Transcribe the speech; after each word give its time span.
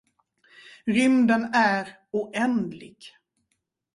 Rymden 0.87 1.51
är 1.53 1.89
oändlig. 2.11 2.97